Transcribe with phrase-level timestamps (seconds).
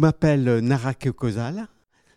[0.00, 1.68] m'appelle Narak Kozal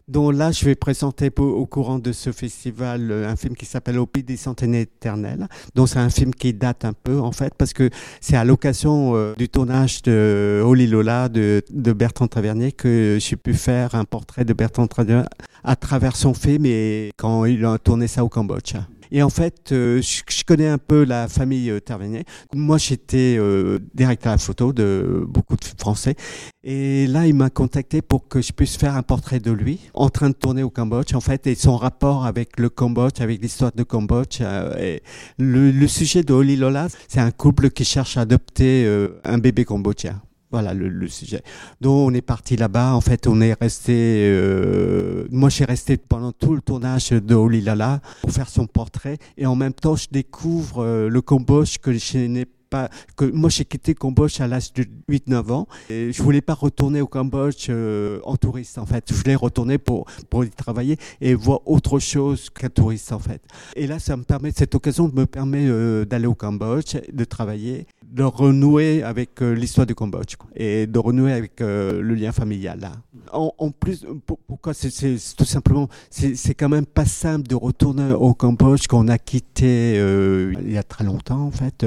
[0.07, 3.97] dont là je vais présenter au courant de ce festival euh, un film qui s'appelle
[3.97, 5.47] Au pays des centenaires éternels.
[5.75, 9.15] Donc c'est un film qui date un peu en fait parce que c'est à l'occasion
[9.15, 14.03] euh, du tournage de Holy Lola de, de Bertrand Tavernier que j'ai pu faire un
[14.03, 15.25] portrait de Bertrand Tavernier
[15.63, 18.75] à travers son film et quand il a tourné ça au Cambodge.
[19.15, 22.23] Et en fait, euh, je, connais un peu la famille euh, Tervenier.
[22.51, 26.15] Moi, j'étais euh, directeur à la photo de beaucoup de Français.
[26.63, 30.09] Et là, il m'a contacté pour que je puisse faire un portrait de lui en
[30.09, 33.71] train de tourner au Cambodge, en fait, et son rapport avec le Cambodge, avec l'histoire
[33.75, 34.41] de Cambodge.
[34.79, 35.03] Et
[35.37, 38.87] le, sujet de Oli Lola, c'est un couple qui cherche à adopter
[39.23, 40.21] un bébé cambodgien.
[40.53, 41.41] Voilà le, sujet.
[41.81, 42.93] Donc on est parti là-bas.
[42.93, 44.29] En fait, on est resté.
[44.31, 49.17] Euh, moi, j'ai resté pendant tout le tournage de Olilala pour faire son portrait.
[49.35, 52.89] Et en même temps, je découvre euh, le Cambodge que je n'ai pas.
[53.17, 55.67] Que moi, j'ai quitté Cambodge à l'âge de 8-9 ans.
[55.89, 58.77] Et je voulais pas retourner au Cambodge euh, en touriste.
[58.77, 63.11] En fait, je voulais retourner pour pour y travailler et voir autre chose qu'un touriste.
[63.11, 63.41] En fait.
[63.75, 65.67] Et là, ça me permet cette occasion me permet
[66.05, 71.33] d'aller au Cambodge, de travailler de renouer avec euh, l'histoire du Cambodge et de renouer
[71.33, 72.79] avec euh, le lien familial.
[72.79, 72.91] Là.
[73.31, 74.05] En, plus,
[74.47, 79.17] pourquoi c'est tout simplement, c'est quand même pas simple de retourner au Cambodge qu'on a
[79.17, 81.83] quitté euh, il y a très longtemps en fait,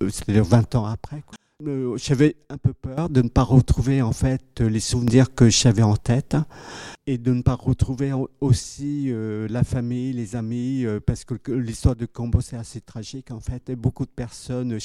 [0.00, 1.22] c'est-à-dire 20 ans après.
[1.96, 5.96] J'avais un peu peur de ne pas retrouver en fait les souvenirs que j'avais en
[5.96, 6.36] tête
[7.06, 11.96] et de ne pas retrouver aussi euh, la famille, les amis, euh, parce que l'histoire
[11.96, 13.70] de Combo c'est assez tragique en fait.
[13.72, 14.78] Beaucoup de personnes,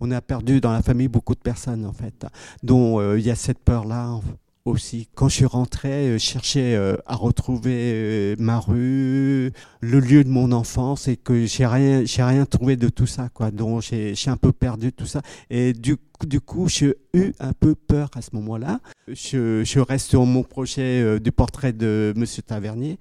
[0.00, 2.26] on a perdu dans la famille beaucoup de personnes en fait,
[2.62, 4.20] dont euh, il y a cette peur là
[4.66, 5.08] aussi.
[5.14, 11.08] Quand je suis rentré, je cherchais à retrouver ma rue, le lieu de mon enfance
[11.08, 13.50] et que j'ai rien, j'ai rien trouvé de tout ça quoi.
[13.50, 17.74] Donc j'ai, un peu perdu tout ça et du du coup, j'ai eu un peu
[17.74, 18.80] peur à ce moment-là.
[19.08, 22.98] Je, reste sur mon projet euh, du portrait de Monsieur Tavernier.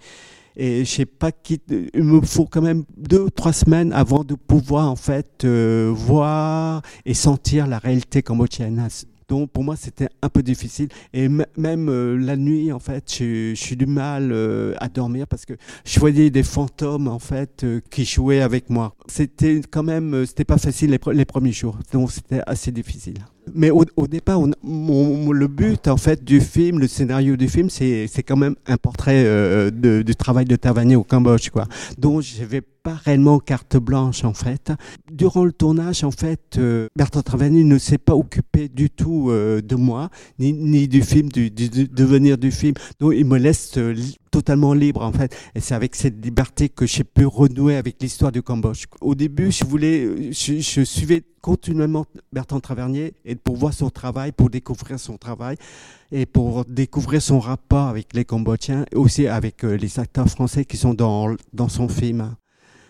[0.57, 4.23] Et je sais pas qui, il me faut quand même deux ou trois semaines avant
[4.23, 8.87] de pouvoir en fait euh, voir et sentir la réalité cambodgienne
[9.27, 10.89] donc pour moi, c'était un peu difficile.
[11.13, 15.45] Et même euh, la nuit, en fait, je, suis du mal euh, à dormir parce
[15.45, 15.53] que
[15.83, 18.95] je voyais des fantômes, en fait, euh, qui jouaient avec moi.
[19.07, 21.77] C'était quand même, c'était pas facile les premiers jours.
[21.91, 23.15] Donc c'était assez difficile.
[23.53, 28.37] Mais au, départ, le but en fait du film, le scénario du film, c'est quand
[28.37, 31.65] même un portrait euh, du travail de Tavernier au Cambodge, quoi.
[31.97, 34.71] Donc je vais pas réellement carte blanche en fait.
[35.11, 39.61] Durant le tournage, en fait, euh, Bertrand Tavernier ne s'est pas occupé du tout euh,
[39.61, 42.73] de moi, ni, ni du film, du, devenir du film.
[42.99, 43.77] Donc il me laisse
[44.35, 45.33] totalement libre en fait.
[45.55, 48.83] Et c'est avec cette liberté que j'ai pu renouer avec l'histoire du Cambodge.
[48.99, 54.49] Au début, je voulais, je, suivais continuellement Bertrand Tavernier et pour voir son travail, pour
[54.49, 55.55] découvrir son travail
[56.11, 60.65] et pour découvrir son rapport avec les Cambodgiens et aussi avec euh, les acteurs français
[60.65, 62.35] qui sont dans, dans son film.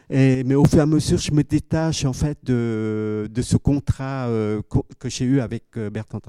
[0.09, 4.61] Mais au fur et à mesure, je me détache en fait de, ce contrat euh,
[4.99, 6.19] que j'ai eu avec euh, Bertrand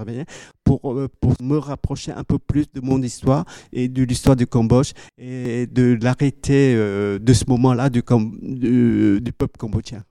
[0.64, 4.46] pour, euh, pour me rapprocher un peu plus de mon histoire et de l'histoire du
[4.46, 10.02] Cambodge et de l'arrêter de ce moment-là du, peuple cambodgien.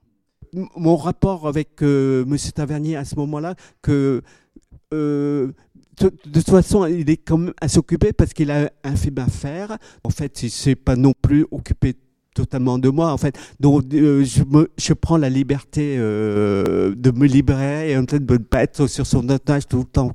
[0.78, 4.22] Mon rapport avec Monsieur Tavernier à ce moment-là, que
[4.92, 5.53] de,
[6.34, 9.78] toute façon, il est quand même à s'occuper parce qu'il a un film à faire.
[10.03, 11.96] En fait, il ne s'est pas non plus occupé
[12.35, 13.35] totalement de moi en fait.
[13.59, 18.23] Donc euh, je, me, je prends la liberté euh, de me libérer et en fait
[18.23, 20.11] de ne pas sur son otage tout le temps.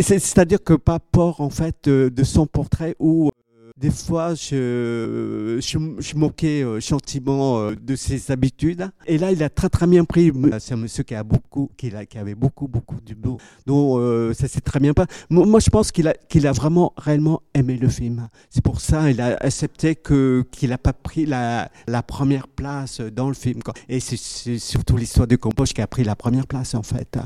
[0.00, 3.30] C'est-à-dire que par rapport en fait de son portrait où
[3.76, 8.88] des fois, je, je, moquais euh, gentiment euh, de ses habitudes.
[9.06, 10.30] Et là, il a très très bien pris.
[10.60, 13.38] C'est un monsieur qui a beaucoup, qui, avait beaucoup beaucoup d'humour.
[13.66, 15.08] Donc euh, ça s'est très bien passé.
[15.28, 18.28] Moi, je pense qu'il a qu'il vraiment réellement aimé le film.
[18.48, 21.68] C'est pour ça il a accepté qu'il n'a pas pris la,
[22.06, 23.60] première place dans le film.
[23.88, 27.18] Et c'est surtout l'histoire du Cambodge qui a pris la première place en fait.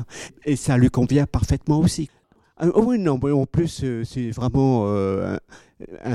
[0.45, 2.09] Et ça lui convient parfaitement aussi.
[2.59, 4.85] Ah, oui, non, en plus, c'est vraiment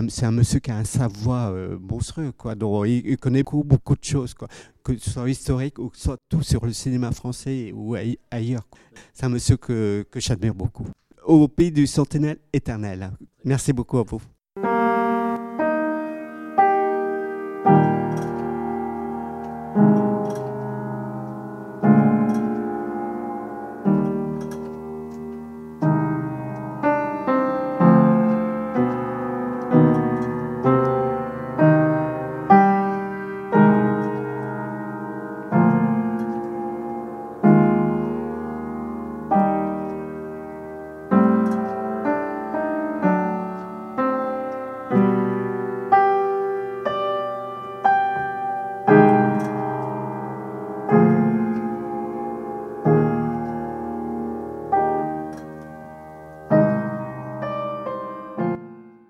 [0.08, 2.54] c'est un monsieur qui a un savoir euh, monstrueux, quoi.
[2.54, 4.48] Donc, il, connaît beaucoup, beaucoup de choses, quoi.
[4.82, 7.96] Que ce soit historique ou que ce soit tout sur le cinéma français ou
[8.30, 8.66] ailleurs.
[9.12, 10.86] C'est un monsieur que, que j'admire beaucoup.
[11.24, 13.10] Au pays du centenaire éternel.
[13.44, 14.20] Merci beaucoup à vous.